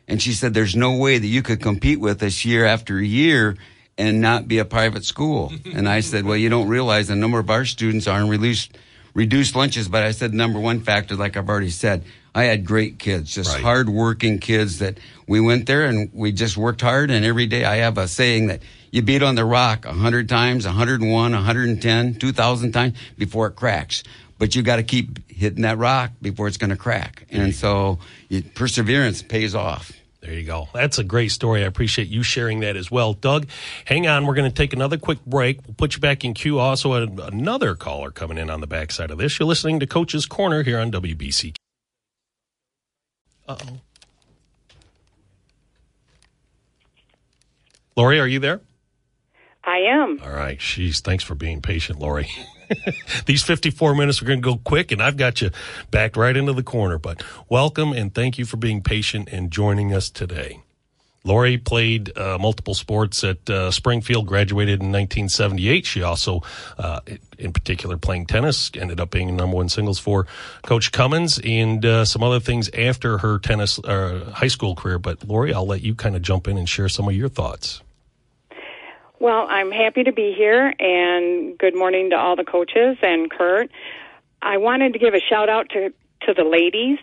[0.09, 3.57] And she said, There's no way that you could compete with us year after year
[3.99, 5.53] and not be a private school.
[5.75, 8.77] and I said, Well, you don't realize the number of our students are in reduced,
[9.15, 9.89] reduced lunches.
[9.89, 12.05] But I said, Number one factor, like I've already said,
[12.37, 13.63] I had great kids, just Right.
[13.63, 17.11] hardworking kids that we went there and we just worked hard.
[17.11, 20.67] And every day I have a saying that you beat on the rock 100 times,
[20.67, 24.03] 101, 110, 2,000 times before it cracks.
[24.39, 27.25] But you got to keep hitting that rock before it's going to crack.
[27.31, 29.93] And so you, perseverance pays off.
[30.21, 30.69] There you go.
[30.75, 31.63] That's a great story.
[31.63, 33.15] I appreciate you sharing that as well.
[33.15, 33.47] Doug,
[33.87, 34.27] hang on.
[34.27, 35.61] We're going to take another quick break.
[35.67, 36.59] We'll put you back in queue.
[36.59, 39.39] Also, another caller coming in on the backside of this.
[39.39, 41.55] You're listening to Coach's Corner here on WBC.
[43.49, 43.79] Uh oh.
[47.97, 48.61] Lori, are you there?
[49.65, 50.21] I am.
[50.23, 50.59] All right.
[50.59, 52.29] Jeez, thanks for being patient, Lori.
[53.27, 55.51] These 54 minutes are going to go quick, and I've got you
[55.91, 56.99] backed right into the corner.
[56.99, 60.63] But welcome and thank you for being patient and joining us today.
[61.27, 65.85] Lori played uh, multiple sports at uh, Springfield, graduated in 1978.
[65.85, 66.43] She also,
[66.79, 67.01] uh,
[67.37, 70.27] in particular, playing tennis, ended up being number one singles for
[70.63, 75.01] Coach Cummins and uh, some other things after her tennis uh, high school career.
[75.01, 77.83] But Lori, I'll let you kind of jump in and share some of your thoughts.
[79.19, 83.71] Well, I'm happy to be here, and good morning to all the coaches and Kurt.
[84.43, 86.99] I wanted to give a shout out to to the ladies,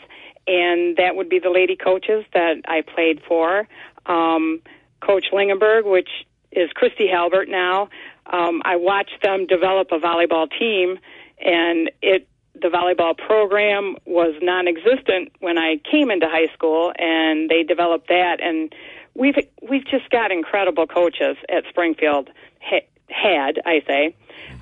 [0.48, 3.68] and that would be the lady coaches that I played for.
[4.06, 4.62] Um,
[5.02, 6.10] Coach Lingenberg, which
[6.52, 7.90] is Christy Halbert now.
[8.26, 11.00] Um, I watched them develop a volleyball team,
[11.40, 17.64] and it the volleyball program was non-existent when I came into high school, and they
[17.64, 18.38] developed that.
[18.42, 18.74] And
[19.16, 22.30] we've we've just got incredible coaches at Springfield.
[22.62, 24.16] Ha- had I say,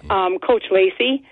[0.10, 1.24] um, Coach Lacey,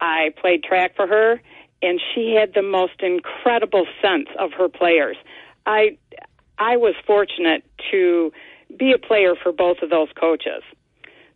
[0.00, 1.40] I played track for her,
[1.82, 5.16] and she had the most incredible sense of her players.
[5.66, 5.96] I
[6.58, 8.32] I was fortunate to
[8.76, 10.62] be a player for both of those coaches.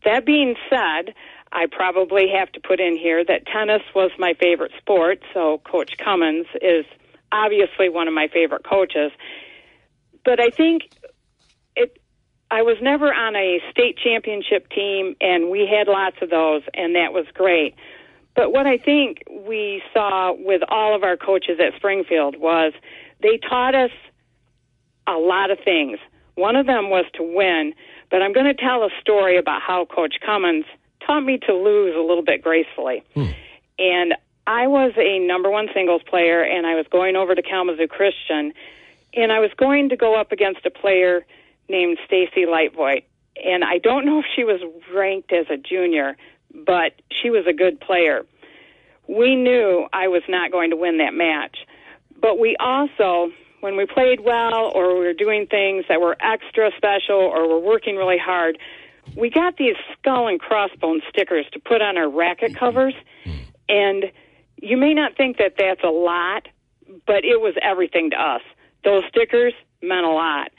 [0.05, 1.15] That being said,
[1.53, 5.97] I probably have to put in here that tennis was my favorite sport, so Coach
[5.99, 6.85] Cummins is
[7.31, 9.13] obviously one of my favorite coaches.
[10.25, 10.91] But I think
[11.77, 11.99] it
[12.51, 16.95] I was never on a state championship team and we had lots of those and
[16.95, 17.75] that was great.
[18.35, 22.73] But what I think we saw with all of our coaches at Springfield was
[23.23, 23.91] they taught us
[25.07, 25.99] a lot of things.
[26.35, 27.75] One of them was to win,
[28.11, 30.65] but I'm going to tell a story about how Coach Cummins
[31.07, 33.03] taught me to lose a little bit gracefully.
[33.15, 33.31] Hmm.
[33.79, 34.15] And
[34.47, 38.53] I was a number one singles player, and I was going over to Kalamazoo Christian,
[39.15, 41.25] and I was going to go up against a player
[41.69, 43.05] named Stacy Lightvoigt.
[43.43, 44.61] and I don't know if she was
[44.95, 46.17] ranked as a junior,
[46.55, 48.25] but she was a good player.
[49.09, 51.59] We knew I was not going to win that match,
[52.21, 53.33] but we also,
[53.63, 57.61] when we played well or we were doing things that were extra special or we're
[57.61, 58.59] working really hard,
[59.17, 62.59] we got these skull and crossbone stickers to put on our racket mm-hmm.
[62.59, 62.95] covers,
[63.25, 63.41] mm-hmm.
[63.69, 64.11] and
[64.61, 66.49] you may not think that that's a lot,
[67.07, 68.43] but it was everything to us.
[68.85, 70.51] Those stickers meant a lot.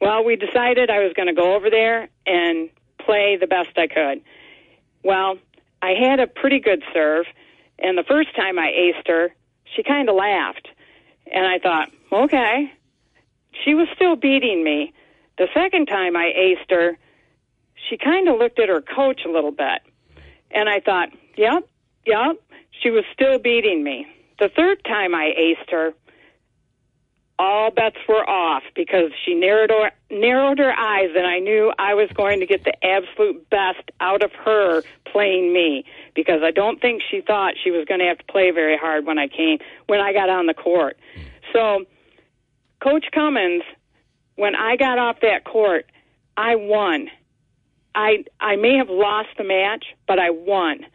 [0.00, 3.86] Well, we decided I was going to go over there and play the best I
[3.86, 4.22] could.
[5.04, 5.36] Well,
[5.82, 7.26] I had a pretty good serve,
[7.78, 9.34] and the first time I aced her,
[9.74, 10.68] she kind of laughed.
[11.30, 11.90] And I thought,
[12.24, 12.72] okay.
[13.64, 14.92] She was still beating me.
[15.38, 16.98] The second time I aced her,
[17.88, 19.82] she kind of looked at her coach a little bit.
[20.50, 21.68] And I thought, yep,
[22.06, 22.36] yep,
[22.82, 24.06] she was still beating me.
[24.38, 25.94] The third time I aced her,
[27.38, 31.94] all bets were off because she narrowed her, narrowed her eyes, and I knew I
[31.94, 36.80] was going to get the absolute best out of her playing me because I don't
[36.80, 39.58] think she thought she was going to have to play very hard when I came
[39.86, 40.98] when I got on the court.
[41.52, 41.84] So,
[42.80, 43.62] Coach Cummins,
[44.36, 45.86] when I got off that court,
[46.36, 47.08] I won.
[47.94, 50.86] I I may have lost the match, but I won.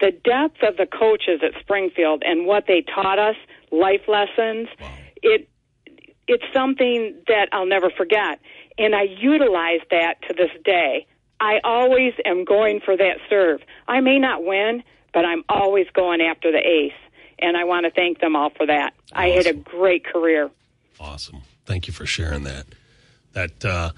[0.00, 3.36] The depth of the coaches at Springfield and what they taught us,
[3.70, 4.68] life lessons,
[5.22, 5.48] it
[6.26, 8.40] it's something that I'll never forget.
[8.76, 11.06] And I utilize that to this day.
[11.40, 13.60] I always am going for that serve.
[13.86, 14.82] I may not win,
[15.14, 16.92] but I'm always going after the ace.
[17.38, 18.94] And I want to thank them all for that.
[19.12, 20.50] I had a great career.
[21.00, 21.42] Awesome.
[21.64, 22.66] Thank you for sharing that.
[23.32, 23.90] That, uh,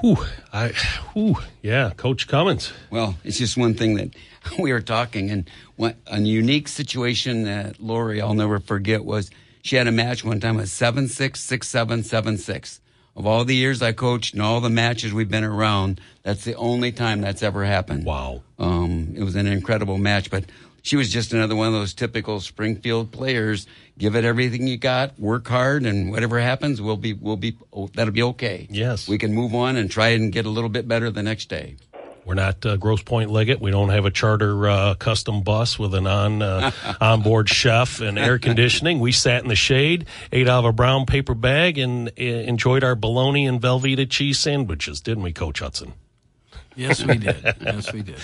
[0.00, 0.18] whew,
[0.52, 0.68] I,
[1.12, 2.72] whew, yeah, Coach Cummins.
[2.90, 4.14] Well, it's just one thing that
[4.58, 9.30] we were talking, and what, a unique situation that Lori I'll never forget was
[9.62, 12.80] she had a match one time with seven six six seven seven six.
[13.16, 16.54] Of all the years I coached and all the matches we've been around, that's the
[16.54, 18.04] only time that's ever happened.
[18.04, 18.42] Wow.
[18.60, 20.44] Um, it was an incredible match, but
[20.88, 23.66] she was just another one of those typical Springfield players.
[23.98, 27.88] Give it everything you got, work hard, and whatever happens, we'll be, we'll be, oh,
[27.88, 28.66] that'll be okay.
[28.70, 29.06] Yes.
[29.06, 31.76] We can move on and try and get a little bit better the next day.
[32.24, 33.60] We're not uh, Grosse Pointe Liggett.
[33.60, 36.70] We don't have a charter uh, custom bus with an on uh,
[37.02, 38.98] onboard chef and air conditioning.
[38.98, 42.82] We sat in the shade, ate out of a brown paper bag, and uh, enjoyed
[42.82, 45.92] our bologna and Velveeta cheese sandwiches, didn't we, Coach Hudson?
[46.76, 47.36] Yes, we did.
[47.60, 48.18] yes, we did.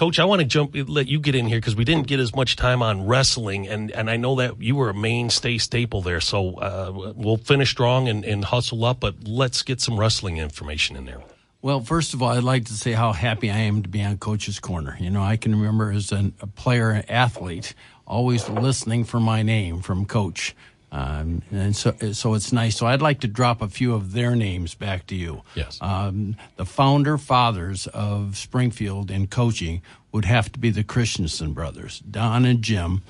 [0.00, 2.34] Coach, I want to jump, let you get in here because we didn't get as
[2.34, 6.22] much time on wrestling, and, and I know that you were a mainstay staple there.
[6.22, 10.96] So uh, we'll finish strong and, and hustle up, but let's get some wrestling information
[10.96, 11.20] in there.
[11.60, 14.16] Well, first of all, I'd like to say how happy I am to be on
[14.16, 14.96] Coach's Corner.
[14.98, 17.74] You know, I can remember as an, a player athlete
[18.06, 20.56] always listening for my name from Coach.
[20.92, 22.76] Um, and so, so it's nice.
[22.76, 25.42] So I'd like to drop a few of their names back to you.
[25.54, 25.78] Yes.
[25.80, 32.00] Um, the founder fathers of Springfield in coaching would have to be the Christensen brothers,
[32.00, 33.02] Don and Jim.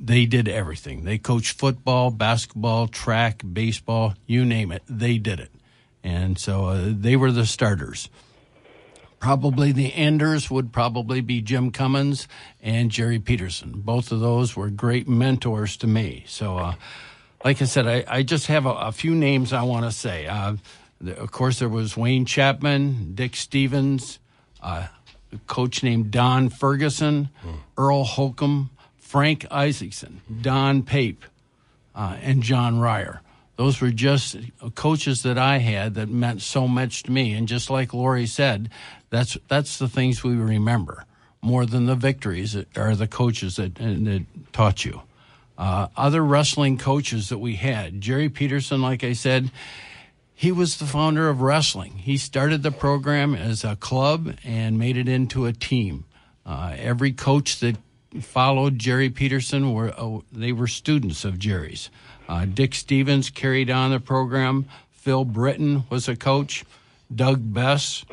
[0.00, 1.04] They did everything.
[1.04, 4.82] They coached football, basketball, track, baseball, you name it.
[4.88, 5.52] They did it.
[6.02, 8.08] And so uh, they were the starters.
[9.20, 12.26] Probably the enders would probably be Jim Cummins
[12.60, 13.74] and Jerry Peterson.
[13.76, 16.24] Both of those were great mentors to me.
[16.26, 16.74] So, uh,
[17.44, 20.26] like I said, I, I just have a, a, few names I want to say.
[20.26, 20.56] Uh,
[21.16, 24.18] of course, there was Wayne Chapman, Dick Stevens,
[24.62, 24.86] uh,
[25.32, 27.54] a coach named Don Ferguson, hmm.
[27.76, 31.24] Earl Holcomb, Frank Isaacson, Don Pape,
[31.94, 33.22] uh, and John Ryer
[33.56, 34.36] those were just
[34.74, 37.32] coaches that I had that meant so much to me.
[37.34, 38.70] And just like Lori said,
[39.10, 41.04] that's that's the things we remember
[41.42, 45.02] more than the victories are the coaches that, that taught you.
[45.58, 49.50] Uh, other wrestling coaches that we had, Jerry Peterson, like I said,
[50.34, 51.92] he was the founder of wrestling.
[51.98, 56.04] He started the program as a club and made it into a team.
[56.44, 57.76] Uh, every coach that
[58.20, 61.90] followed Jerry Peterson were uh, they were students of Jerry's.
[62.28, 64.66] Uh, Dick Stevens carried on the program.
[64.90, 66.64] Phil Britton was a coach.
[67.14, 68.04] Doug Bess,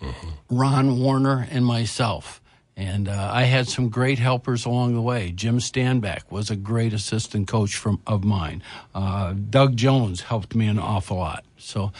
[0.00, 0.28] mm-hmm.
[0.50, 2.39] Ron Warner, and myself.
[2.80, 5.32] And uh, I had some great helpers along the way.
[5.32, 8.62] Jim Stanback was a great assistant coach from of mine.
[8.94, 11.44] Uh, Doug Jones helped me an awful lot.
[11.58, 11.92] So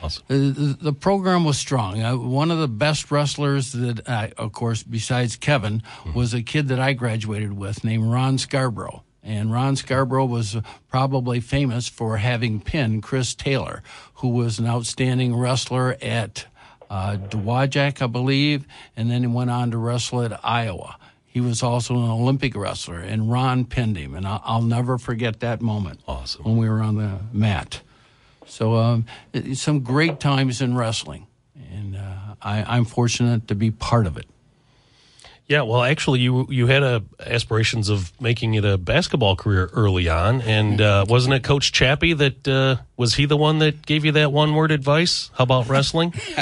[0.00, 0.22] awesome.
[0.28, 2.00] the, the, program was strong.
[2.00, 6.12] Uh, one of the best wrestlers that, I, of course, besides Kevin, mm-hmm.
[6.12, 9.02] was a kid that I graduated with named Ron Scarborough.
[9.24, 10.56] And Ron Scarborough was
[10.88, 13.82] probably famous for having pinned Chris Taylor,
[14.14, 16.46] who was an outstanding wrestler at
[16.90, 18.66] uh, Dowagiac, I believe,
[18.96, 20.96] and then he went on to wrestle at Iowa.
[21.26, 25.40] He was also an Olympic wrestler, and Ron pinned him, and I'll, I'll never forget
[25.40, 26.00] that moment.
[26.08, 26.44] Awesome.
[26.44, 27.82] When we were on the mat.
[28.46, 29.06] So, um,
[29.54, 31.26] some great times in wrestling.
[31.70, 34.26] And uh, I, I'm fortunate to be part of it.
[35.48, 40.06] Yeah, well, actually, you you had a aspirations of making it a basketball career early
[40.06, 44.04] on, and uh, wasn't it Coach Chappie that uh, was he the one that gave
[44.04, 45.30] you that one word advice?
[45.34, 46.12] How about wrestling?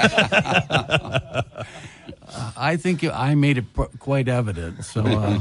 [2.57, 3.67] I think I made it
[4.01, 4.85] quite evident.
[4.85, 5.39] So, uh,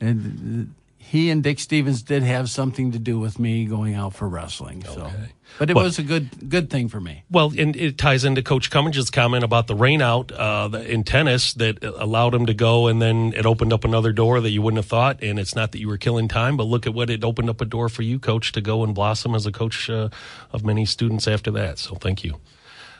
[0.00, 0.72] and,
[1.02, 4.84] he and Dick Stevens did have something to do with me going out for wrestling.
[4.84, 5.10] So,
[5.58, 7.24] but it Well- was a good good thing for me.
[7.30, 11.82] Well, and it ties into Coach Cummins' comment about the rainout uh, in tennis that
[11.84, 14.86] allowed him to go, and then it opened up another door that you wouldn't have
[14.86, 15.22] thought.
[15.22, 17.60] And it's not that you were killing time, but look at what it opened up
[17.60, 20.08] a door for you, Coach, to go and blossom as a coach uh,
[20.52, 21.78] of many students after that.
[21.78, 22.38] So thank you.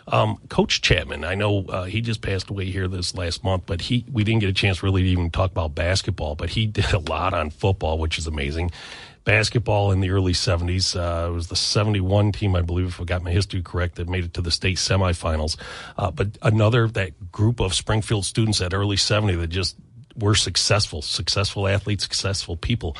[0.08, 3.80] Um, coach Chapman, I know uh, he just passed away here this last month, but
[3.80, 6.92] he we didn't get a chance really to even talk about basketball, but he did
[6.92, 8.70] a lot on football, which is amazing.
[9.24, 13.04] Basketball in the early 70s, uh, it was the 71 team, I believe, if I
[13.04, 15.56] got my history correct, that made it to the state semifinals.
[15.96, 19.76] Uh, but another, that group of Springfield students at early 70 that just
[20.16, 22.96] were successful, successful athletes, successful people.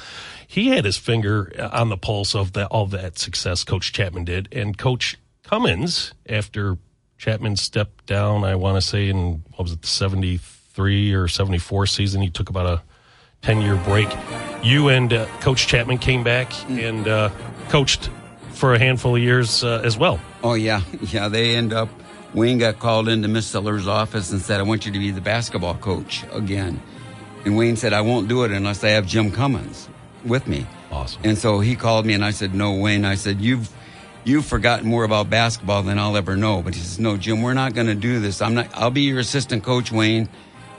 [0.46, 4.48] He had his finger on the pulse of all that success Coach Chapman did.
[4.52, 6.78] And Coach Cummins, after
[7.22, 11.86] Chapman stepped down, I want to say in, what was it, the 73 or 74
[11.86, 12.82] season, he took about a
[13.42, 14.08] 10 year break.
[14.64, 17.30] You and uh, Coach Chapman came back and uh,
[17.68, 18.10] coached
[18.54, 20.20] for a handful of years uh, as well.
[20.42, 21.28] Oh yeah, yeah.
[21.28, 21.88] They end up.
[22.34, 25.20] Wayne got called into Miss Seller's office and said, "I want you to be the
[25.20, 26.82] basketball coach again."
[27.44, 29.88] And Wayne said, "I won't do it unless I have Jim Cummins
[30.24, 31.22] with me." Awesome.
[31.22, 33.72] And so he called me and I said, "No, Wayne." I said, "You've
[34.24, 37.54] you've forgotten more about basketball than I'll ever know." But he says, "No, Jim, we're
[37.54, 38.40] not going to do this.
[38.42, 38.68] I'm not.
[38.74, 40.28] I'll be your assistant coach, Wayne."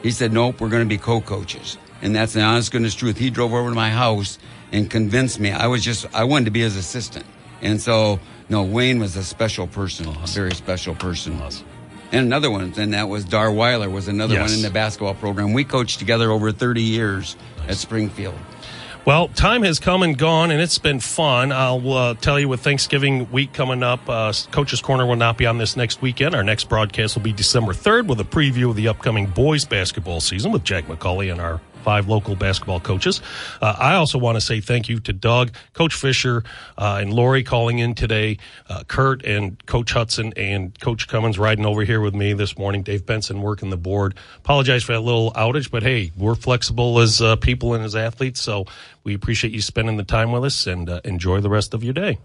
[0.01, 3.17] He said, "Nope, we're going to be co-coaches." And that's the honest goodness truth.
[3.17, 4.37] He drove over to my house
[4.73, 5.51] and convinced me.
[5.51, 7.25] I was just I wanted to be his assistant.
[7.61, 8.19] And so,
[8.49, 11.41] no, Wayne was a special person, a very special person.
[12.11, 14.49] And another one, and that was Dar Weiler was another Yes.
[14.49, 15.53] one in the basketball program.
[15.53, 17.37] We coached together over 30 years
[17.69, 18.35] at Springfield.
[19.05, 21.51] Well, time has come and gone, and it's been fun.
[21.51, 25.45] I'll uh, tell you with Thanksgiving week coming up, uh, Coach's Corner will not be
[25.45, 26.33] on this next weekend.
[26.33, 30.21] Our next broadcast will be December 3rd with a preview of the upcoming boys basketball
[30.21, 33.21] season with Jack McCulley and our five local basketball coaches.
[33.61, 36.43] Uh, I also want to say thank you to Doug, Coach Fisher,
[36.77, 38.37] uh, and Lori calling in today,
[38.69, 42.83] uh, Kurt and Coach Hudson and Coach Cummins riding over here with me this morning,
[42.83, 44.15] Dave Benson working the board.
[44.37, 48.41] Apologize for that little outage, but hey, we're flexible as uh, people and as athletes,
[48.41, 48.65] so
[49.03, 51.93] we appreciate you spending the time with us and uh, enjoy the rest of your
[51.93, 52.17] day.